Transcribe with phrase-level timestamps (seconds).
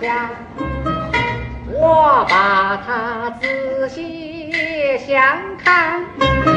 [0.00, 0.30] 下，
[1.66, 4.52] 我把它仔细
[5.06, 6.49] 详看。